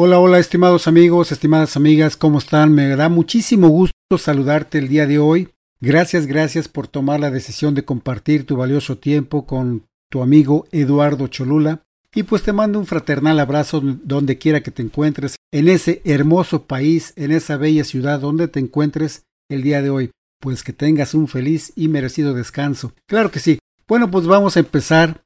Hola, 0.00 0.20
hola, 0.20 0.38
estimados 0.38 0.86
amigos, 0.86 1.32
estimadas 1.32 1.76
amigas, 1.76 2.16
¿cómo 2.16 2.38
están? 2.38 2.72
Me 2.72 2.94
da 2.94 3.08
muchísimo 3.08 3.66
gusto 3.66 3.96
saludarte 4.16 4.78
el 4.78 4.86
día 4.86 5.08
de 5.08 5.18
hoy. 5.18 5.48
Gracias, 5.80 6.26
gracias 6.26 6.68
por 6.68 6.86
tomar 6.86 7.18
la 7.18 7.32
decisión 7.32 7.74
de 7.74 7.84
compartir 7.84 8.46
tu 8.46 8.56
valioso 8.56 8.96
tiempo 8.98 9.44
con 9.44 9.88
tu 10.08 10.22
amigo 10.22 10.68
Eduardo 10.70 11.26
Cholula. 11.26 11.82
Y 12.14 12.22
pues 12.22 12.44
te 12.44 12.52
mando 12.52 12.78
un 12.78 12.86
fraternal 12.86 13.40
abrazo 13.40 13.80
donde 13.82 14.38
quiera 14.38 14.62
que 14.62 14.70
te 14.70 14.82
encuentres, 14.82 15.34
en 15.50 15.66
ese 15.66 16.00
hermoso 16.04 16.62
país, 16.66 17.12
en 17.16 17.32
esa 17.32 17.56
bella 17.56 17.82
ciudad 17.82 18.20
donde 18.20 18.46
te 18.46 18.60
encuentres 18.60 19.24
el 19.50 19.62
día 19.64 19.82
de 19.82 19.90
hoy. 19.90 20.10
Pues 20.40 20.62
que 20.62 20.72
tengas 20.72 21.12
un 21.12 21.26
feliz 21.26 21.72
y 21.74 21.88
merecido 21.88 22.34
descanso. 22.34 22.92
Claro 23.08 23.32
que 23.32 23.40
sí. 23.40 23.58
Bueno, 23.88 24.12
pues 24.12 24.26
vamos 24.26 24.56
a 24.56 24.60
empezar 24.60 25.22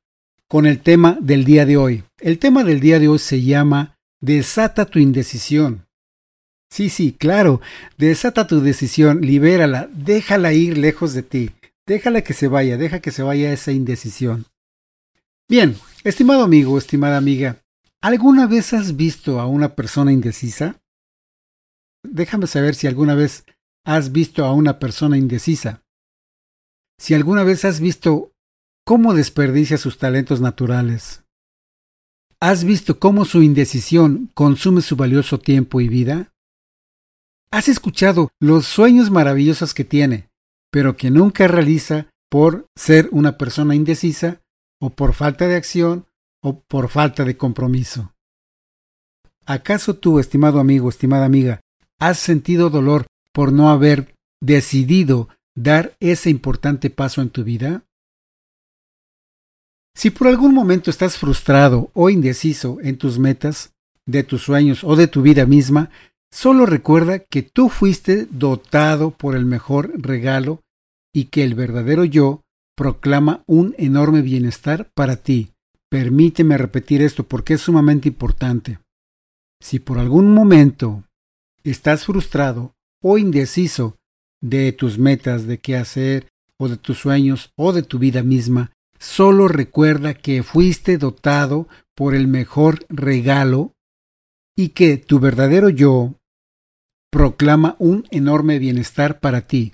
con 0.48 0.64
el 0.64 0.80
tema 0.80 1.18
del 1.20 1.45
día 1.45 1.66
de 1.66 1.77
hoy. 1.77 2.04
El 2.18 2.39
tema 2.39 2.64
del 2.64 2.80
día 2.80 2.98
de 2.98 3.09
hoy 3.09 3.18
se 3.18 3.43
llama 3.43 3.91
Desata 4.23 4.86
tu 4.86 5.00
indecisión. 5.00 5.88
Sí, 6.70 6.91
sí, 6.91 7.12
claro, 7.12 7.60
desata 7.98 8.47
tu 8.47 8.60
decisión, 8.60 9.20
libérala, 9.20 9.88
déjala 9.92 10.52
ir 10.52 10.78
lejos 10.78 11.12
de 11.12 11.24
ti, 11.24 11.51
déjala 11.87 12.23
que 12.23 12.33
se 12.33 12.47
vaya, 12.47 12.77
deja 12.77 13.00
que 13.00 13.11
se 13.11 13.24
vaya 13.24 13.52
esa 13.52 13.73
indecisión. 13.73 14.47
Bien, 15.48 15.77
estimado 16.05 16.45
amigo, 16.45 16.78
estimada 16.78 17.16
amiga, 17.19 17.59
¿alguna 18.00 18.47
vez 18.47 18.73
has 18.73 18.95
visto 18.95 19.41
a 19.41 19.48
una 19.48 19.74
persona 19.74 20.12
indecisa? 20.12 20.80
Déjame 22.05 22.47
saber 22.47 22.77
si 22.77 22.86
alguna 22.86 23.16
vez 23.16 23.45
has 23.84 24.12
visto 24.12 24.45
a 24.45 24.55
una 24.55 24.78
persona 24.78 25.19
indecisa. 25.19 25.83
Si 26.97 27.14
alguna 27.14 27.42
vez 27.42 27.64
has 27.64 27.80
visto 27.80 28.30
cómo 28.86 29.14
desperdicia 29.14 29.78
sus 29.78 29.98
talentos 29.98 30.41
naturales, 30.41 31.22
¿Has 32.45 32.64
visto 32.64 32.98
cómo 32.98 33.24
su 33.24 33.41
indecisión 33.41 34.28
consume 34.34 34.80
su 34.80 34.96
valioso 34.96 35.38
tiempo 35.38 35.80
y 35.80 35.87
vida? 35.87 36.33
¿Has 37.52 37.69
escuchado 37.69 38.30
los 38.41 38.67
sueños 38.67 39.12
maravillosos 39.12 39.75
que 39.75 39.84
tiene, 39.84 40.28
pero 40.72 40.97
que 40.97 41.12
nunca 41.12 41.47
realiza 41.47 42.11
por 42.28 42.67
ser 42.75 43.08
una 43.12 43.39
persona 43.39 43.77
indecisa 43.77 44.41
o 44.80 44.91
por 44.91 45.12
falta 45.12 45.47
de 45.47 45.55
acción 45.55 46.06
o 46.42 46.58
por 46.62 46.89
falta 46.89 47.25
de 47.25 47.36
compromiso? 47.36 48.12
¿Acaso 49.47 49.95
tú, 49.95 50.19
estimado 50.19 50.58
amigo, 50.58 50.89
estimada 50.89 51.24
amiga, 51.24 51.61
has 52.00 52.19
sentido 52.19 52.70
dolor 52.70 53.06
por 53.33 53.52
no 53.52 53.70
haber 53.70 54.17
decidido 54.41 55.28
dar 55.55 55.95
ese 56.00 56.28
importante 56.28 56.91
paso 56.91 57.22
en 57.22 57.30
tu 57.30 57.45
vida? 57.45 57.84
Si 59.95 60.11
por 60.11 60.29
algún 60.29 60.55
momento 60.55 60.91
estás 60.91 61.19
frustrado 61.19 61.91
o 61.95 62.11
indeciso 62.11 62.79
en 62.83 62.97
tus 62.97 63.19
metas, 63.19 63.73
de 64.07 64.23
tus 64.25 64.43
sueños 64.43 64.85
o 64.85 64.97
de 64.97 65.07
tu 65.07 65.23
vida 65.23 65.47
misma, 65.47 65.91
solo 66.31 66.67
recuerda 66.67 67.21
que 67.21 67.43
tú 67.43 67.69
fuiste 67.69 68.27
dotado 68.31 69.11
por 69.11 69.37
el 69.37 69.47
mejor 69.47 69.93
regalo 69.95 70.63
y 71.15 71.27
que 71.27 71.45
el 71.45 71.55
verdadero 71.55 72.05
yo 72.05 72.43
proclama 72.77 73.45
un 73.47 73.75
enorme 73.79 74.23
bienestar 74.23 74.91
para 74.95 75.17
ti. 75.17 75.53
Permíteme 75.91 76.57
repetir 76.57 77.03
esto 77.03 77.25
porque 77.25 77.55
es 77.55 77.61
sumamente 77.61 78.09
importante. 78.09 78.79
Si 79.61 79.79
por 79.79 79.98
algún 79.98 80.33
momento 80.33 81.05
estás 81.65 82.07
frustrado 82.07 82.75
o 83.03 83.19
indeciso 83.19 83.98
de 84.41 84.73
tus 84.73 84.98
metas, 84.98 85.47
de 85.47 85.59
qué 85.59 85.77
hacer, 85.77 86.29
o 86.59 86.69
de 86.69 86.77
tus 86.77 86.98
sueños, 86.98 87.53
o 87.57 87.73
de 87.73 87.83
tu 87.83 87.98
vida 87.98 88.23
misma, 88.23 88.73
Solo 89.03 89.48
recuerda 89.48 90.14
que 90.14 90.45
fuiste 90.45 90.97
dotado 90.97 91.67
por 91.97 92.14
el 92.14 92.28
mejor 92.28 92.86
regalo 92.89 93.72
y 94.56 94.69
que 94.69 94.97
tu 94.97 95.19
verdadero 95.19 95.70
yo 95.70 96.14
proclama 97.11 97.75
un 97.80 98.05
enorme 98.12 98.61
bienestar 98.61 99.19
para 99.19 99.41
ti. 99.41 99.73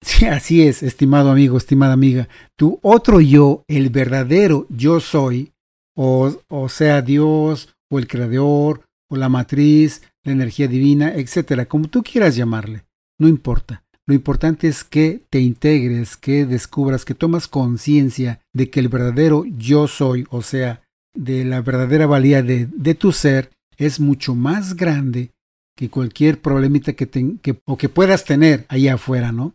Sí, 0.00 0.26
así 0.26 0.62
es, 0.62 0.84
estimado 0.84 1.32
amigo, 1.32 1.56
estimada 1.56 1.94
amiga. 1.94 2.28
Tu 2.56 2.78
otro 2.80 3.20
yo, 3.20 3.64
el 3.66 3.90
verdadero 3.90 4.68
yo 4.68 5.00
soy, 5.00 5.52
o, 5.96 6.32
o 6.46 6.68
sea 6.68 7.02
Dios, 7.02 7.74
o 7.90 7.98
el 7.98 8.06
Creador, 8.06 8.84
o 9.10 9.16
la 9.16 9.28
matriz, 9.28 10.02
la 10.22 10.30
energía 10.30 10.68
divina, 10.68 11.12
etcétera, 11.16 11.66
como 11.66 11.88
tú 11.88 12.04
quieras 12.04 12.36
llamarle, 12.36 12.84
no 13.18 13.26
importa. 13.26 13.82
Lo 14.10 14.14
importante 14.14 14.66
es 14.66 14.82
que 14.82 15.22
te 15.30 15.38
integres, 15.38 16.16
que 16.16 16.44
descubras, 16.44 17.04
que 17.04 17.14
tomas 17.14 17.46
conciencia 17.46 18.40
de 18.52 18.68
que 18.68 18.80
el 18.80 18.88
verdadero 18.88 19.44
yo 19.44 19.86
soy, 19.86 20.26
o 20.30 20.42
sea, 20.42 20.82
de 21.14 21.44
la 21.44 21.62
verdadera 21.62 22.08
valía 22.08 22.42
de, 22.42 22.66
de 22.66 22.96
tu 22.96 23.12
ser, 23.12 23.52
es 23.76 24.00
mucho 24.00 24.34
más 24.34 24.74
grande 24.74 25.30
que 25.76 25.90
cualquier 25.90 26.40
problemita 26.40 26.94
que, 26.94 27.08
que, 27.40 27.60
o 27.64 27.78
que 27.78 27.88
puedas 27.88 28.24
tener 28.24 28.66
allá 28.68 28.94
afuera, 28.94 29.30
¿no? 29.30 29.54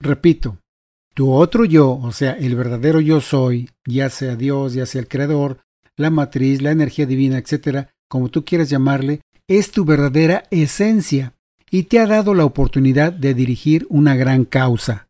Repito, 0.00 0.58
tu 1.14 1.30
otro 1.30 1.64
yo, 1.64 1.92
o 1.92 2.10
sea, 2.10 2.32
el 2.32 2.56
verdadero 2.56 2.98
yo 2.98 3.20
soy, 3.20 3.70
ya 3.86 4.10
sea 4.10 4.34
Dios, 4.34 4.74
ya 4.74 4.84
sea 4.84 5.00
el 5.00 5.06
Creador, 5.06 5.58
la 5.96 6.10
matriz, 6.10 6.60
la 6.60 6.72
energía 6.72 7.06
divina, 7.06 7.38
etcétera, 7.38 7.90
como 8.08 8.30
tú 8.30 8.44
quieras 8.44 8.68
llamarle, 8.68 9.20
es 9.46 9.70
tu 9.70 9.84
verdadera 9.84 10.42
esencia 10.50 11.34
y 11.72 11.84
te 11.84 11.98
ha 11.98 12.06
dado 12.06 12.34
la 12.34 12.44
oportunidad 12.44 13.14
de 13.14 13.32
dirigir 13.32 13.86
una 13.88 14.14
gran 14.14 14.44
causa. 14.44 15.08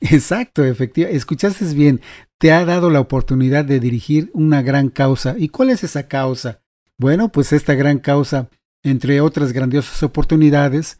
Exacto, 0.00 0.64
efectivamente, 0.64 1.16
escuchaste 1.16 1.66
bien, 1.74 2.00
te 2.38 2.52
ha 2.52 2.64
dado 2.64 2.88
la 2.88 3.00
oportunidad 3.00 3.64
de 3.66 3.78
dirigir 3.78 4.30
una 4.32 4.62
gran 4.62 4.88
causa. 4.88 5.36
¿Y 5.38 5.50
cuál 5.50 5.68
es 5.68 5.84
esa 5.84 6.08
causa? 6.08 6.62
Bueno, 6.98 7.30
pues 7.30 7.52
esta 7.52 7.74
gran 7.74 7.98
causa, 7.98 8.48
entre 8.82 9.20
otras 9.20 9.52
grandiosas 9.52 10.02
oportunidades 10.02 10.96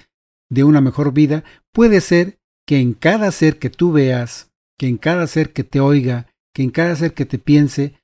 de 0.50 0.64
una 0.64 0.82
mejor 0.82 1.14
vida, 1.14 1.44
puede 1.72 2.02
ser 2.02 2.38
que 2.66 2.78
en 2.78 2.92
cada 2.92 3.32
ser 3.32 3.58
que 3.58 3.70
tú 3.70 3.90
veas, 3.90 4.52
que 4.78 4.86
en 4.86 4.98
cada 4.98 5.26
ser 5.26 5.54
que 5.54 5.64
te 5.64 5.80
oiga, 5.80 6.26
que 6.54 6.62
en 6.62 6.70
cada 6.70 6.94
ser 6.94 7.14
que 7.14 7.24
te 7.24 7.38
piense, 7.38 7.98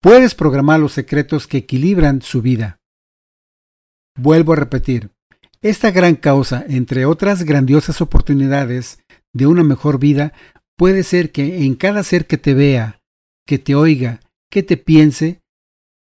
puedes 0.00 0.36
programar 0.36 0.78
los 0.78 0.92
secretos 0.92 1.48
que 1.48 1.58
equilibran 1.58 2.22
su 2.22 2.42
vida. 2.42 2.80
Vuelvo 4.16 4.52
a 4.52 4.56
repetir, 4.56 5.10
esta 5.60 5.90
gran 5.90 6.16
causa, 6.16 6.64
entre 6.68 7.04
otras 7.04 7.44
grandiosas 7.44 8.00
oportunidades 8.00 9.00
de 9.32 9.46
una 9.46 9.64
mejor 9.64 9.98
vida, 9.98 10.32
puede 10.76 11.02
ser 11.02 11.32
que 11.32 11.64
en 11.64 11.74
cada 11.74 12.02
ser 12.02 12.26
que 12.26 12.38
te 12.38 12.54
vea, 12.54 13.00
que 13.46 13.58
te 13.58 13.74
oiga, 13.74 14.20
que 14.50 14.62
te 14.62 14.76
piense, 14.76 15.40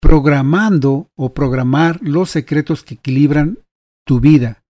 programando 0.01 1.11
o 1.17 1.33
programar 1.33 1.99
los 2.03 2.31
secretos 2.31 2.85
que 2.85 2.95
equilibran 2.95 3.59
tu 4.07 4.21
vida 4.21 4.63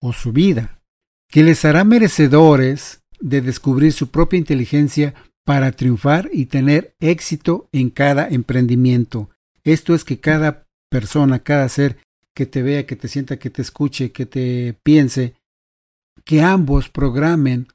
o 0.00 0.12
su 0.12 0.32
vida, 0.32 0.82
que 1.30 1.42
les 1.42 1.64
hará 1.64 1.84
merecedores 1.84 3.02
de 3.20 3.40
descubrir 3.40 3.92
su 3.92 4.10
propia 4.10 4.38
inteligencia 4.38 5.14
para 5.44 5.72
triunfar 5.72 6.28
y 6.32 6.46
tener 6.46 6.94
éxito 7.00 7.68
en 7.72 7.90
cada 7.90 8.28
emprendimiento. 8.28 9.30
Esto 9.62 9.94
es 9.94 10.04
que 10.04 10.20
cada 10.20 10.66
persona, 10.90 11.38
cada 11.38 11.68
ser 11.68 11.98
que 12.34 12.46
te 12.46 12.62
vea, 12.62 12.86
que 12.86 12.96
te 12.96 13.08
sienta, 13.08 13.38
que 13.38 13.50
te 13.50 13.62
escuche, 13.62 14.12
que 14.12 14.26
te 14.26 14.74
piense, 14.82 15.34
que 16.24 16.42
ambos 16.42 16.88
programen 16.88 17.68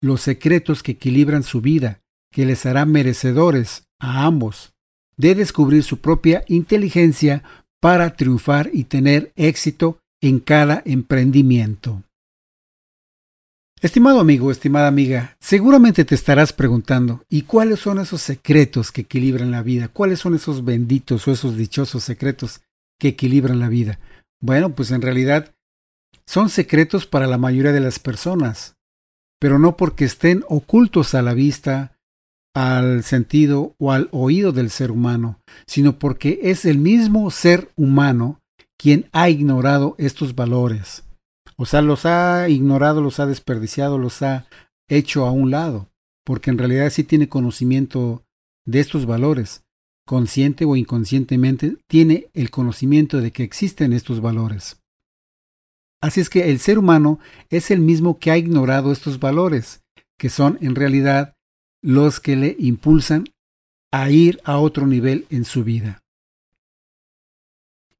los 0.00 0.20
secretos 0.20 0.82
que 0.82 0.92
equilibran 0.92 1.42
su 1.42 1.60
vida, 1.60 2.00
que 2.32 2.46
les 2.46 2.66
hará 2.66 2.84
merecedores 2.84 3.84
a 3.98 4.24
ambos 4.24 4.74
de 5.16 5.34
descubrir 5.34 5.82
su 5.82 5.98
propia 5.98 6.44
inteligencia 6.48 7.42
para 7.80 8.16
triunfar 8.16 8.70
y 8.72 8.84
tener 8.84 9.32
éxito 9.36 9.98
en 10.20 10.40
cada 10.40 10.82
emprendimiento. 10.84 12.02
Estimado 13.82 14.20
amigo, 14.20 14.50
estimada 14.50 14.88
amiga, 14.88 15.36
seguramente 15.38 16.04
te 16.04 16.14
estarás 16.14 16.52
preguntando, 16.52 17.22
¿y 17.28 17.42
cuáles 17.42 17.80
son 17.80 17.98
esos 17.98 18.22
secretos 18.22 18.90
que 18.90 19.02
equilibran 19.02 19.50
la 19.50 19.62
vida? 19.62 19.88
¿Cuáles 19.88 20.18
son 20.18 20.34
esos 20.34 20.64
benditos 20.64 21.28
o 21.28 21.32
esos 21.32 21.56
dichosos 21.56 22.02
secretos 22.02 22.62
que 22.98 23.08
equilibran 23.08 23.60
la 23.60 23.68
vida. 23.68 23.98
Bueno, 24.40 24.74
pues 24.74 24.90
en 24.90 25.02
realidad 25.02 25.54
son 26.26 26.48
secretos 26.48 27.06
para 27.06 27.26
la 27.26 27.38
mayoría 27.38 27.72
de 27.72 27.80
las 27.80 27.98
personas, 27.98 28.76
pero 29.38 29.58
no 29.58 29.76
porque 29.76 30.04
estén 30.04 30.44
ocultos 30.48 31.14
a 31.14 31.22
la 31.22 31.34
vista, 31.34 31.96
al 32.54 33.04
sentido 33.04 33.74
o 33.78 33.92
al 33.92 34.08
oído 34.12 34.52
del 34.52 34.70
ser 34.70 34.90
humano, 34.90 35.40
sino 35.66 35.98
porque 35.98 36.40
es 36.42 36.64
el 36.64 36.78
mismo 36.78 37.30
ser 37.30 37.70
humano 37.76 38.40
quien 38.78 39.10
ha 39.12 39.28
ignorado 39.28 39.94
estos 39.98 40.34
valores. 40.34 41.04
O 41.56 41.66
sea, 41.66 41.82
los 41.82 42.06
ha 42.06 42.48
ignorado, 42.48 43.02
los 43.02 43.20
ha 43.20 43.26
desperdiciado, 43.26 43.98
los 43.98 44.22
ha 44.22 44.46
hecho 44.88 45.26
a 45.26 45.32
un 45.32 45.50
lado, 45.50 45.90
porque 46.24 46.50
en 46.50 46.56
realidad 46.56 46.88
sí 46.88 47.04
tiene 47.04 47.28
conocimiento 47.28 48.24
de 48.66 48.80
estos 48.80 49.04
valores, 49.04 49.65
consciente 50.06 50.64
o 50.64 50.76
inconscientemente, 50.76 51.76
tiene 51.88 52.28
el 52.32 52.50
conocimiento 52.50 53.20
de 53.20 53.32
que 53.32 53.42
existen 53.42 53.92
estos 53.92 54.22
valores. 54.22 54.80
Así 56.00 56.20
es 56.20 56.30
que 56.30 56.48
el 56.48 56.60
ser 56.60 56.78
humano 56.78 57.18
es 57.50 57.70
el 57.70 57.80
mismo 57.80 58.18
que 58.18 58.30
ha 58.30 58.38
ignorado 58.38 58.92
estos 58.92 59.18
valores, 59.18 59.82
que 60.18 60.30
son 60.30 60.58
en 60.60 60.74
realidad 60.74 61.34
los 61.82 62.20
que 62.20 62.36
le 62.36 62.56
impulsan 62.58 63.24
a 63.92 64.10
ir 64.10 64.40
a 64.44 64.58
otro 64.58 64.86
nivel 64.86 65.26
en 65.30 65.44
su 65.44 65.64
vida. 65.64 66.00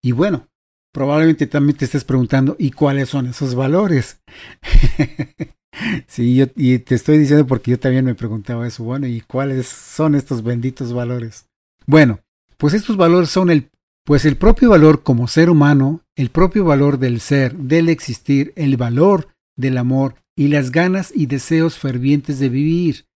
Y 0.01 0.13
bueno, 0.13 0.47
probablemente 0.93 1.47
también 1.47 1.77
te 1.77 1.87
estés 1.87 2.05
preguntando, 2.05 2.55
¿y 2.59 2.71
cuáles 2.71 3.09
son 3.09 3.27
esos 3.27 3.57
valores? 3.57 4.21
sí, 6.07 6.37
yo, 6.37 6.47
y 6.55 6.79
te 6.79 6.95
estoy 6.95 7.19
diciendo 7.19 7.47
porque 7.47 7.73
yo 7.73 7.81
también 7.81 8.05
me 8.05 8.15
preguntaba 8.15 8.67
eso, 8.67 8.85
bueno, 8.85 9.09
¿y 9.09 9.21
cuáles 9.23 9.67
son 9.67 10.15
estos 10.15 10.45
benditos 10.45 10.93
valores? 10.93 11.47
Bueno, 11.87 12.21
pues 12.57 12.75
estos 12.75 12.97
valores 12.97 13.31
son 13.31 13.51
el, 13.51 13.71
pues 14.05 14.25
el 14.25 14.37
propio 14.37 14.71
valor 14.71 15.03
como 15.03 15.29
ser 15.29 15.51
humano, 15.51 16.03
el 16.17 16.31
propio 16.31 16.65
valor 16.65 16.99
del 16.99 17.21
ser, 17.21 17.57
del 17.57 17.89
existir, 17.89 18.53
el 18.57 18.77
valor 18.77 19.29
del 19.57 19.79
amor 19.79 20.17
y 20.37 20.49
las 20.49 20.71
ganas 20.71 21.13
y 21.15 21.27
deseos 21.27 21.79
fervientes 21.79 22.39
de 22.39 22.49
vivir. 22.49 23.07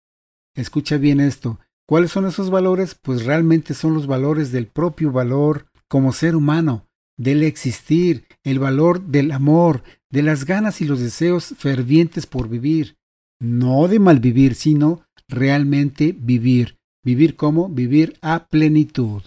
Escucha 0.55 0.97
bien 0.97 1.21
esto. 1.21 1.59
¿Cuáles 1.87 2.13
son 2.13 2.27
esos 2.27 2.51
valores? 2.51 2.95
Pues 2.95 3.25
realmente 3.25 3.75
son 3.75 3.95
los 3.95 4.07
valores 4.07 4.53
del 4.53 4.67
propio 4.67 5.11
valor 5.11 5.67
como 5.89 6.13
ser 6.13 6.37
humano, 6.37 6.87
del 7.17 7.43
existir, 7.43 8.27
el 8.45 8.61
valor 8.61 9.03
del 9.03 9.33
amor, 9.33 9.83
de 10.09 10.23
las 10.23 10.45
ganas 10.45 10.81
y 10.81 10.85
los 10.85 11.01
deseos 11.01 11.55
fervientes 11.59 12.27
por 12.27 12.49
vivir, 12.49 12.97
no 13.41 13.89
de 13.89 13.99
malvivir, 13.99 14.55
sino 14.55 15.03
realmente 15.29 16.15
vivir. 16.17 16.80
Vivir 17.03 17.37
como 17.37 17.69
vivir 17.69 18.19
a 18.21 18.47
plenitud. 18.47 19.23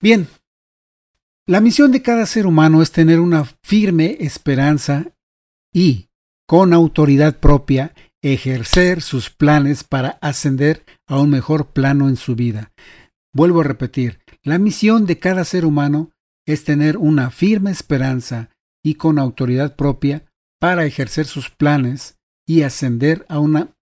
Bien, 0.00 0.26
la 1.46 1.60
misión 1.60 1.92
de 1.92 2.02
cada 2.02 2.26
ser 2.26 2.46
humano 2.46 2.82
es 2.82 2.90
tener 2.90 3.20
una 3.20 3.44
firme 3.62 4.16
esperanza 4.20 5.12
y, 5.72 6.08
con 6.46 6.72
autoridad 6.72 7.38
propia, 7.38 7.94
ejercer 8.22 9.02
sus 9.02 9.30
planes 9.30 9.84
para 9.84 10.18
ascender 10.22 10.84
a 11.06 11.20
un 11.20 11.30
mejor 11.30 11.72
plano 11.72 12.08
en 12.08 12.16
su 12.16 12.34
vida. 12.34 12.72
Vuelvo 13.34 13.60
a 13.60 13.64
repetir, 13.64 14.20
la 14.42 14.58
misión 14.58 15.04
de 15.06 15.18
cada 15.18 15.44
ser 15.44 15.66
humano 15.66 16.12
es 16.46 16.64
tener 16.64 16.96
una 16.96 17.30
firme 17.30 17.70
esperanza 17.70 18.50
y 18.82 18.94
con 18.94 19.18
autoridad 19.18 19.76
propia 19.76 20.24
para 20.58 20.86
ejercer 20.86 21.26
sus 21.26 21.50
planes 21.50 22.18
y 22.46 22.62
ascender 22.62 23.26
a 23.28 23.38
una 23.38 23.74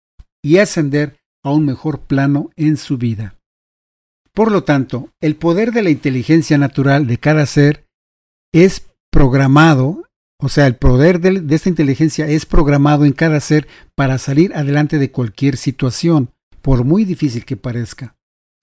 y 0.42 0.58
ascender 0.58 1.21
a 1.42 1.50
un 1.50 1.64
mejor 1.64 2.00
plano 2.00 2.50
en 2.56 2.76
su 2.76 2.98
vida. 2.98 3.36
Por 4.32 4.50
lo 4.50 4.64
tanto, 4.64 5.10
el 5.20 5.36
poder 5.36 5.72
de 5.72 5.82
la 5.82 5.90
inteligencia 5.90 6.56
natural 6.56 7.06
de 7.06 7.18
cada 7.18 7.44
ser 7.46 7.86
es 8.52 8.86
programado, 9.10 10.04
o 10.38 10.48
sea, 10.48 10.66
el 10.66 10.76
poder 10.76 11.20
de, 11.20 11.54
esta 11.54 11.68
inteligencia 11.68 12.26
es 12.26 12.46
programado 12.46 13.04
en 13.04 13.12
cada 13.12 13.40
ser 13.40 13.68
para 13.94 14.18
salir 14.18 14.54
adelante 14.54 14.98
de 14.98 15.10
cualquier 15.10 15.56
situación, 15.56 16.30
por 16.62 16.84
muy 16.84 17.04
difícil 17.04 17.44
que 17.44 17.56
parezca. 17.56 18.16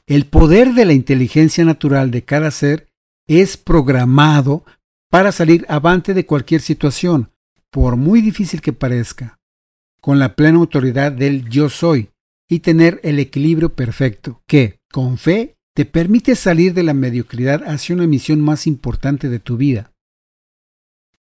El 0.07 0.25
poder 0.25 0.73
de 0.73 0.85
la 0.85 0.93
inteligencia 0.93 1.63
natural 1.65 2.09
de 2.09 2.23
cada 2.23 2.49
ser 2.49 2.87
es 3.27 3.57
programado 3.57 4.65
para 5.11 5.31
salir 5.31 5.65
avante 5.69 6.15
de 6.15 6.25
cualquier 6.25 6.61
situación, 6.61 7.29
por 7.69 7.95
muy 7.95 8.21
difícil 8.21 8.61
que 8.61 8.73
parezca, 8.73 9.37
con 10.01 10.17
la 10.17 10.35
plena 10.35 10.57
autoridad 10.57 11.11
del 11.11 11.47
yo 11.47 11.69
soy 11.69 12.09
y 12.49 12.59
tener 12.59 12.99
el 13.03 13.19
equilibrio 13.19 13.75
perfecto, 13.75 14.41
que, 14.47 14.79
con 14.91 15.17
fe, 15.17 15.55
te 15.75 15.85
permite 15.85 16.35
salir 16.35 16.73
de 16.73 16.83
la 16.83 16.93
mediocridad 16.93 17.63
hacia 17.63 17.95
una 17.95 18.07
misión 18.07 18.41
más 18.41 18.65
importante 18.65 19.29
de 19.29 19.39
tu 19.39 19.55
vida, 19.55 19.93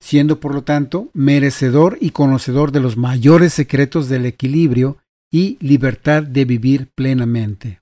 siendo 0.01 0.41
por 0.41 0.53
lo 0.53 0.65
tanto 0.65 1.11
merecedor 1.15 1.97
y 2.01 2.11
conocedor 2.11 2.73
de 2.73 2.81
los 2.81 2.97
mayores 2.97 3.55
secretos 3.55 4.09
del 4.09 4.27
equilibrio 4.27 4.99
y 5.31 5.57
libertad 5.61 6.25
de 6.25 6.45
vivir 6.45 6.91
plenamente. 6.95 7.81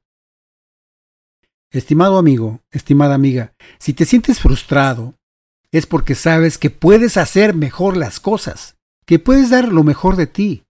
Estimado 1.72 2.18
amigo, 2.18 2.60
estimada 2.70 3.14
amiga, 3.14 3.54
si 3.78 3.94
te 3.94 4.04
sientes 4.04 4.40
frustrado, 4.40 5.14
es 5.72 5.86
porque 5.86 6.14
sabes 6.14 6.58
que 6.58 6.68
puedes 6.68 7.16
hacer 7.16 7.54
mejor 7.54 7.96
las 7.96 8.20
cosas, 8.20 8.76
que 9.06 9.18
puedes 9.18 9.50
dar 9.50 9.72
lo 9.72 9.82
mejor 9.82 10.16
de 10.16 10.26
ti, 10.26 10.64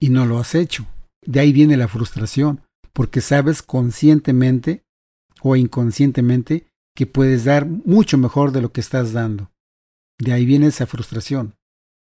y 0.00 0.08
no 0.08 0.26
lo 0.26 0.38
has 0.38 0.54
hecho. 0.54 0.86
De 1.28 1.40
ahí 1.40 1.52
viene 1.52 1.76
la 1.76 1.88
frustración, 1.88 2.62
porque 2.94 3.20
sabes 3.20 3.62
conscientemente 3.62 4.82
o 5.42 5.56
inconscientemente 5.56 6.66
que 6.96 7.06
puedes 7.06 7.44
dar 7.44 7.66
mucho 7.66 8.16
mejor 8.16 8.50
de 8.50 8.62
lo 8.62 8.72
que 8.72 8.80
estás 8.80 9.12
dando. 9.12 9.52
De 10.18 10.32
ahí 10.32 10.46
viene 10.46 10.68
esa 10.68 10.86
frustración, 10.86 11.54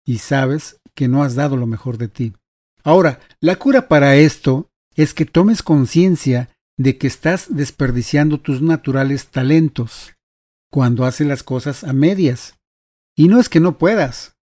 y 0.05 0.19
sabes 0.19 0.79
que 0.95 1.09
no 1.09 1.23
has 1.23 1.37
dado 1.37 1.57
lo 1.57 1.67
mejor 1.67 1.97
de 1.97 2.09
ti. 2.09 2.35
Ahora, 2.83 3.19
la 3.41 3.57
cura 3.57 3.89
para 3.89 4.15
esto 4.17 4.69
es 4.95 5.15
que 5.15 5.25
tomes 5.25 5.63
conciencia 5.63 6.51
de 6.77 6.99
que 6.99 7.07
estás 7.07 7.47
desperdiciando 7.49 8.41
tus 8.41 8.61
naturales 8.61 9.29
talentos 9.29 10.13
cuando 10.71 11.07
haces 11.07 11.27
las 11.27 11.43
cosas 11.43 11.83
a 11.83 11.95
medias. 11.95 12.59
Y 13.17 13.29
no 13.29 13.41
es 13.41 13.49
que 13.49 13.61
no 13.61 13.79
puedas, 13.79 14.37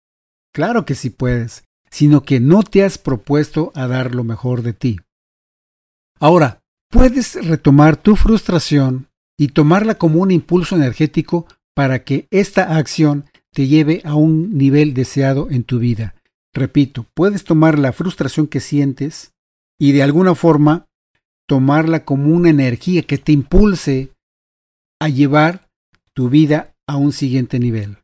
claro 0.51 0.85
que 0.85 0.95
sí 0.95 1.11
puedes, 1.11 1.65
sino 1.91 2.23
que 2.23 2.39
no 2.39 2.63
te 2.63 2.83
has 2.83 2.97
propuesto 2.97 3.71
a 3.75 3.88
dar 3.88 4.15
lo 4.15 4.23
mejor 4.23 4.61
de 4.63 4.73
ti. 4.73 4.99
Ahora, 6.19 6.61
puedes 6.89 7.35
retomar 7.45 7.97
tu 7.97 8.15
frustración 8.15 9.07
y 9.38 9.49
tomarla 9.49 9.95
como 9.95 10.21
un 10.21 10.31
impulso 10.31 10.75
energético 10.75 11.47
para 11.75 12.03
que 12.03 12.27
esta 12.31 12.77
acción 12.77 13.25
te 13.53 13.67
lleve 13.67 14.01
a 14.05 14.15
un 14.15 14.57
nivel 14.57 14.93
deseado 14.93 15.49
en 15.49 15.63
tu 15.63 15.79
vida. 15.79 16.15
Repito, 16.53 17.05
puedes 17.13 17.43
tomar 17.43 17.79
la 17.79 17.91
frustración 17.91 18.47
que 18.47 18.59
sientes 18.59 19.33
y 19.79 19.93
de 19.93 20.03
alguna 20.03 20.35
forma 20.35 20.88
tomarla 21.47 22.05
como 22.05 22.33
una 22.33 22.49
energía 22.49 23.01
que 23.03 23.17
te 23.17 23.31
impulse 23.31 24.11
a 25.01 25.09
llevar 25.09 25.69
tu 26.13 26.29
vida 26.29 26.73
a 26.88 26.97
un 26.97 27.11
siguiente 27.11 27.59
nivel. 27.59 27.97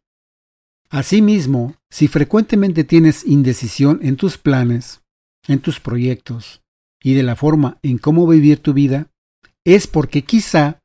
Asimismo, 0.89 1.75
si 1.89 2.07
frecuentemente 2.07 2.83
tienes 2.83 3.25
indecisión 3.25 3.99
en 4.01 4.15
tus 4.15 4.37
planes, 4.37 5.01
en 5.47 5.59
tus 5.59 5.79
proyectos 5.79 6.61
y 7.01 7.13
de 7.13 7.23
la 7.23 7.35
forma 7.35 7.77
en 7.83 7.97
cómo 7.97 8.27
vivir 8.27 8.59
tu 8.59 8.73
vida, 8.73 9.07
es 9.65 9.87
porque 9.87 10.23
quizá 10.23 10.79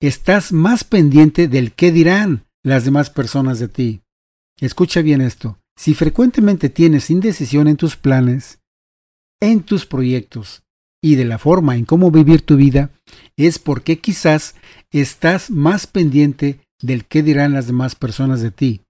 estás 0.00 0.52
más 0.52 0.84
pendiente 0.84 1.48
del 1.48 1.72
qué 1.72 1.92
dirán 1.92 2.44
las 2.62 2.84
demás 2.84 3.10
personas 3.10 3.58
de 3.58 3.68
ti. 3.68 4.02
Escucha 4.60 5.00
bien 5.02 5.20
esto. 5.20 5.58
Si 5.76 5.94
frecuentemente 5.94 6.68
tienes 6.68 7.10
indecisión 7.10 7.68
en 7.68 7.76
tus 7.76 7.96
planes, 7.96 8.60
en 9.40 9.62
tus 9.62 9.86
proyectos 9.86 10.62
y 11.00 11.14
de 11.14 11.24
la 11.24 11.38
forma 11.38 11.76
en 11.76 11.84
cómo 11.84 12.10
vivir 12.10 12.42
tu 12.42 12.56
vida 12.56 12.90
es 13.36 13.58
porque 13.58 13.98
quizás 13.98 14.56
estás 14.90 15.50
más 15.50 15.86
pendiente 15.86 16.60
del 16.82 17.04
qué 17.04 17.22
dirán 17.22 17.52
las 17.52 17.66
demás 17.66 17.94
personas 17.94 18.40
de 18.42 18.50
ti, 18.50 18.82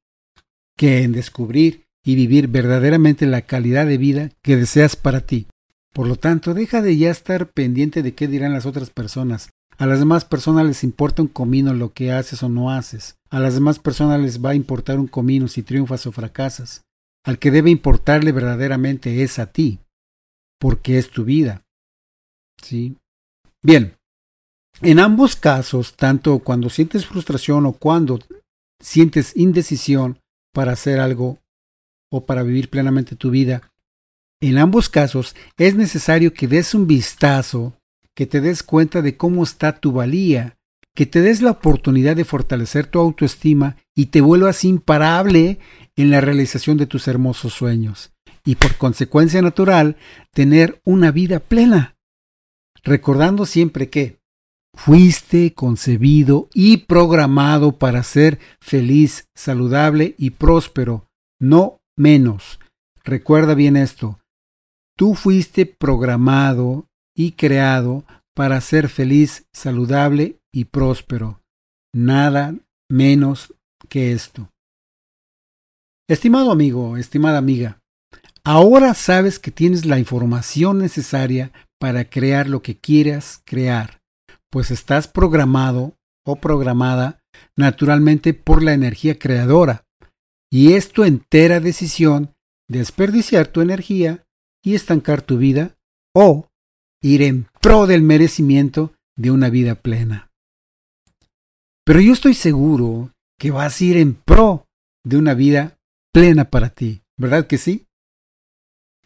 que 0.78 1.02
en 1.02 1.12
descubrir 1.12 1.84
y 2.02 2.14
vivir 2.14 2.48
verdaderamente 2.48 3.26
la 3.26 3.42
calidad 3.42 3.84
de 3.84 3.98
vida 3.98 4.30
que 4.40 4.56
deseas 4.56 4.96
para 4.96 5.20
ti. 5.20 5.48
Por 5.92 6.06
lo 6.06 6.16
tanto, 6.16 6.54
deja 6.54 6.80
de 6.80 6.96
ya 6.96 7.10
estar 7.10 7.50
pendiente 7.50 8.02
de 8.02 8.14
qué 8.14 8.28
dirán 8.28 8.54
las 8.54 8.64
otras 8.64 8.88
personas. 8.88 9.50
A 9.76 9.86
las 9.86 9.98
demás 9.98 10.24
personas 10.24 10.64
les 10.64 10.84
importa 10.84 11.20
un 11.20 11.28
comino 11.28 11.74
lo 11.74 11.92
que 11.92 12.12
haces 12.12 12.42
o 12.42 12.48
no 12.48 12.70
haces. 12.70 13.16
A 13.28 13.40
las 13.40 13.54
demás 13.54 13.78
personas 13.78 14.20
les 14.20 14.42
va 14.42 14.50
a 14.50 14.54
importar 14.54 14.98
un 14.98 15.08
comino 15.08 15.48
si 15.48 15.62
triunfas 15.62 16.06
o 16.06 16.12
fracasas. 16.12 16.82
Al 17.24 17.38
que 17.38 17.50
debe 17.50 17.70
importarle 17.70 18.32
verdaderamente 18.32 19.22
es 19.22 19.38
a 19.38 19.46
ti, 19.46 19.80
porque 20.58 20.98
es 20.98 21.10
tu 21.10 21.24
vida. 21.24 21.64
¿Sí? 22.62 22.96
Bien, 23.62 23.96
en 24.80 25.00
ambos 25.00 25.34
casos, 25.34 25.96
tanto 25.96 26.38
cuando 26.38 26.70
sientes 26.70 27.06
frustración 27.06 27.66
o 27.66 27.72
cuando 27.72 28.20
sientes 28.80 29.36
indecisión 29.36 30.20
para 30.58 30.72
hacer 30.72 30.98
algo 30.98 31.38
o 32.10 32.26
para 32.26 32.42
vivir 32.42 32.68
plenamente 32.68 33.14
tu 33.14 33.30
vida, 33.30 33.70
en 34.40 34.58
ambos 34.58 34.88
casos 34.88 35.36
es 35.56 35.76
necesario 35.76 36.34
que 36.34 36.48
des 36.48 36.74
un 36.74 36.88
vistazo, 36.88 37.78
que 38.12 38.26
te 38.26 38.40
des 38.40 38.64
cuenta 38.64 39.00
de 39.00 39.16
cómo 39.16 39.44
está 39.44 39.78
tu 39.78 39.92
valía, 39.92 40.58
que 40.96 41.06
te 41.06 41.20
des 41.20 41.42
la 41.42 41.52
oportunidad 41.52 42.16
de 42.16 42.24
fortalecer 42.24 42.88
tu 42.88 42.98
autoestima 42.98 43.76
y 43.94 44.06
te 44.06 44.20
vuelvas 44.20 44.64
imparable 44.64 45.60
en 45.94 46.10
la 46.10 46.20
realización 46.20 46.76
de 46.76 46.86
tus 46.86 47.06
hermosos 47.06 47.52
sueños. 47.52 48.10
Y 48.44 48.56
por 48.56 48.74
consecuencia 48.78 49.40
natural 49.40 49.96
tener 50.32 50.80
una 50.82 51.12
vida 51.12 51.38
plena. 51.38 51.96
Recordando 52.82 53.46
siempre 53.46 53.90
que 53.90 54.17
fuiste 54.78 55.54
concebido 55.54 56.48
y 56.54 56.78
programado 56.78 57.78
para 57.78 58.04
ser 58.04 58.38
feliz, 58.60 59.28
saludable 59.34 60.14
y 60.18 60.30
próspero, 60.30 61.08
no 61.40 61.80
menos. 61.96 62.60
Recuerda 63.04 63.54
bien 63.54 63.76
esto. 63.76 64.20
Tú 64.96 65.14
fuiste 65.14 65.66
programado 65.66 66.86
y 67.16 67.32
creado 67.32 68.04
para 68.34 68.60
ser 68.60 68.88
feliz, 68.88 69.46
saludable 69.52 70.38
y 70.54 70.66
próspero. 70.66 71.40
Nada 71.92 72.54
menos 72.88 73.52
que 73.88 74.12
esto. 74.12 74.48
Estimado 76.08 76.52
amigo, 76.52 76.96
estimada 76.96 77.38
amiga, 77.38 77.80
ahora 78.44 78.94
sabes 78.94 79.40
que 79.40 79.50
tienes 79.50 79.84
la 79.84 79.98
información 79.98 80.78
necesaria 80.78 81.50
para 81.80 82.08
crear 82.08 82.48
lo 82.48 82.62
que 82.62 82.78
quieras 82.78 83.42
crear, 83.44 83.97
pues 84.50 84.70
estás 84.70 85.08
programado 85.08 85.96
o 86.24 86.36
programada 86.36 87.22
naturalmente 87.56 88.34
por 88.34 88.62
la 88.62 88.72
energía 88.72 89.18
creadora. 89.18 89.84
Y 90.50 90.72
es 90.72 90.90
tu 90.90 91.04
entera 91.04 91.60
decisión 91.60 92.34
desperdiciar 92.68 93.48
tu 93.48 93.60
energía 93.60 94.26
y 94.62 94.74
estancar 94.74 95.22
tu 95.22 95.38
vida 95.38 95.76
o 96.14 96.48
ir 97.02 97.22
en 97.22 97.46
pro 97.60 97.86
del 97.86 98.02
merecimiento 98.02 98.94
de 99.16 99.30
una 99.30 99.50
vida 99.50 99.74
plena. 99.74 100.30
Pero 101.84 102.00
yo 102.00 102.12
estoy 102.12 102.34
seguro 102.34 103.12
que 103.38 103.50
vas 103.50 103.80
a 103.80 103.84
ir 103.84 103.96
en 103.96 104.14
pro 104.14 104.66
de 105.04 105.16
una 105.16 105.34
vida 105.34 105.78
plena 106.12 106.50
para 106.50 106.70
ti, 106.70 107.02
¿verdad 107.16 107.46
que 107.46 107.58
sí? 107.58 107.86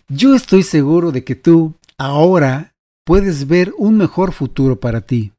Yo 0.08 0.34
estoy 0.34 0.62
seguro 0.62 1.12
de 1.12 1.24
que 1.24 1.34
tú 1.34 1.76
ahora 1.96 2.71
puedes 3.04 3.46
ver 3.46 3.72
un 3.76 3.96
mejor 3.96 4.32
futuro 4.32 4.80
para 4.80 5.00
ti. 5.00 5.32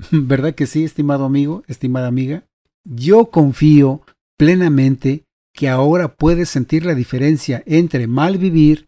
¿Verdad 0.10 0.54
que 0.54 0.66
sí, 0.66 0.84
estimado 0.84 1.24
amigo, 1.24 1.62
estimada 1.66 2.08
amiga? 2.08 2.44
Yo 2.84 3.30
confío 3.30 4.02
plenamente 4.38 5.24
que 5.54 5.68
ahora 5.68 6.14
puedes 6.14 6.48
sentir 6.48 6.86
la 6.86 6.94
diferencia 6.94 7.62
entre 7.66 8.06
mal 8.06 8.38
vivir 8.38 8.86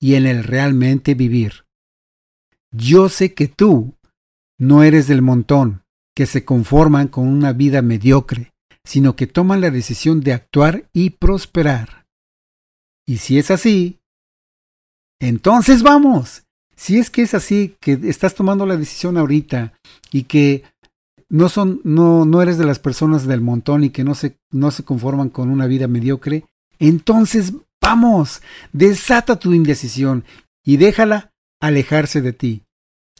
y 0.00 0.14
en 0.14 0.26
el 0.26 0.44
realmente 0.44 1.14
vivir. 1.14 1.66
Yo 2.72 3.08
sé 3.08 3.34
que 3.34 3.48
tú 3.48 3.94
no 4.58 4.82
eres 4.82 5.08
del 5.08 5.22
montón 5.22 5.82
que 6.16 6.26
se 6.26 6.44
conforman 6.44 7.08
con 7.08 7.28
una 7.28 7.52
vida 7.52 7.82
mediocre, 7.82 8.52
sino 8.84 9.14
que 9.16 9.26
toman 9.26 9.60
la 9.60 9.70
decisión 9.70 10.20
de 10.20 10.32
actuar 10.32 10.88
y 10.92 11.10
prosperar. 11.10 12.06
Y 13.06 13.18
si 13.18 13.38
es 13.38 13.50
así, 13.50 14.00
entonces 15.20 15.82
vamos. 15.82 16.44
Si 16.80 16.96
es 16.96 17.10
que 17.10 17.20
es 17.20 17.34
así, 17.34 17.76
que 17.78 17.92
estás 18.04 18.34
tomando 18.34 18.64
la 18.64 18.74
decisión 18.74 19.18
ahorita 19.18 19.74
y 20.10 20.22
que 20.22 20.62
no 21.28 21.50
son, 21.50 21.82
no, 21.84 22.24
no 22.24 22.40
eres 22.40 22.56
de 22.56 22.64
las 22.64 22.78
personas 22.78 23.26
del 23.26 23.42
montón 23.42 23.84
y 23.84 23.90
que 23.90 24.02
no 24.02 24.14
se, 24.14 24.38
no 24.50 24.70
se 24.70 24.82
conforman 24.82 25.28
con 25.28 25.50
una 25.50 25.66
vida 25.66 25.88
mediocre, 25.88 26.46
entonces 26.78 27.52
vamos, 27.82 28.40
desata 28.72 29.38
tu 29.38 29.52
indecisión 29.52 30.24
y 30.64 30.78
déjala 30.78 31.34
alejarse 31.60 32.22
de 32.22 32.32
ti. 32.32 32.62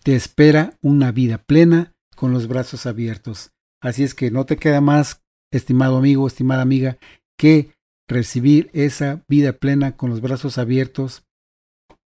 Te 0.03 0.17
espera 0.17 0.79
una 0.81 1.13
vida 1.13 1.37
plena 1.37 1.93
con 2.17 2.33
los 2.33 2.49
brazos 2.49 2.87
abiertos. 2.87 3.51
Así 3.83 4.05
es 4.05 4.15
que 4.15 4.31
no 4.31 4.47
te 4.47 4.57
queda 4.57 4.81
más, 4.81 5.21
estimado 5.53 5.99
amigo, 5.99 6.27
estimada 6.27 6.63
amiga, 6.63 6.97
que 7.37 7.75
recibir 8.09 8.71
esa 8.73 9.23
vida 9.29 9.53
plena 9.53 9.99
con 9.99 10.09
los 10.09 10.23
brazos 10.23 10.57
abiertos, 10.57 11.25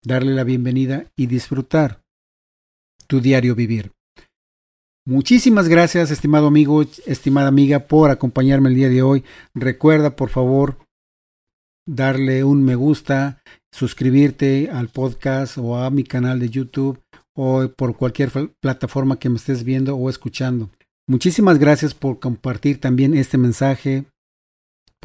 darle 0.07 0.35
la 0.35 0.45
bienvenida 0.45 1.07
y 1.17 1.27
disfrutar 1.27 2.01
tu 3.09 3.21
diario 3.21 3.57
vivir. 3.57 3.91
Muchísimas 5.05 5.69
gracias, 5.69 6.13
estimado 6.13 6.47
amigo, 6.47 6.85
estimada 7.07 7.49
amiga, 7.49 7.81
por 7.81 8.11
acompañarme 8.11 8.69
el 8.69 8.77
día 8.77 8.89
de 8.89 9.03
hoy. 9.03 9.25
Recuerda, 9.53 10.15
por 10.15 10.31
favor, 10.31 10.79
darle 11.89 12.45
un 12.45 12.65
me 12.65 12.77
gusta, 12.77 13.43
suscribirte 13.73 14.71
al 14.71 14.89
podcast 14.89 15.59
o 15.59 15.77
a 15.77 15.91
mi 15.91 16.05
canal 16.05 16.39
de 16.39 16.51
YouTube 16.51 17.01
o 17.37 17.69
por 17.77 17.97
cualquier 17.97 18.31
plataforma 18.61 19.19
que 19.19 19.29
me 19.29 19.37
estés 19.37 19.65
viendo 19.65 19.97
o 19.97 20.09
escuchando. 20.09 20.71
Muchísimas 21.09 21.59
gracias 21.59 21.95
por 21.95 22.21
compartir 22.21 22.81
también 22.81 23.15
este 23.15 23.39
mensaje. 23.39 24.07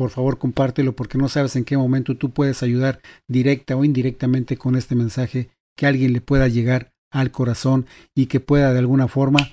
Por 0.01 0.09
favor, 0.09 0.39
compártelo 0.39 0.95
porque 0.95 1.19
no 1.19 1.29
sabes 1.29 1.55
en 1.55 1.63
qué 1.63 1.77
momento 1.77 2.17
tú 2.17 2.31
puedes 2.31 2.63
ayudar 2.63 3.01
directa 3.27 3.75
o 3.75 3.85
indirectamente 3.85 4.57
con 4.57 4.75
este 4.75 4.95
mensaje 4.95 5.51
que 5.77 5.85
alguien 5.85 6.11
le 6.11 6.21
pueda 6.21 6.47
llegar 6.47 6.91
al 7.11 7.29
corazón 7.29 7.85
y 8.15 8.25
que 8.25 8.39
pueda 8.39 8.73
de 8.73 8.79
alguna 8.79 9.07
forma 9.07 9.51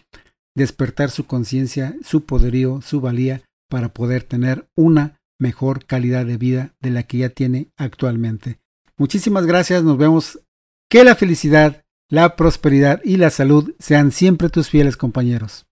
despertar 0.56 1.10
su 1.10 1.26
conciencia, 1.26 1.96
su 2.02 2.24
poderío, 2.24 2.80
su 2.80 3.02
valía 3.02 3.42
para 3.68 3.92
poder 3.92 4.22
tener 4.22 4.66
una 4.74 5.20
mejor 5.38 5.84
calidad 5.84 6.24
de 6.24 6.38
vida 6.38 6.74
de 6.80 6.92
la 6.92 7.02
que 7.02 7.18
ya 7.18 7.28
tiene 7.28 7.68
actualmente. 7.76 8.58
Muchísimas 8.96 9.44
gracias, 9.44 9.84
nos 9.84 9.98
vemos. 9.98 10.40
Que 10.88 11.04
la 11.04 11.14
felicidad 11.14 11.84
la 12.10 12.36
prosperidad 12.36 13.02
y 13.04 13.18
la 13.18 13.28
salud 13.28 13.74
sean 13.78 14.12
siempre 14.12 14.48
tus 14.48 14.70
fieles 14.70 14.96
compañeros. 14.96 15.67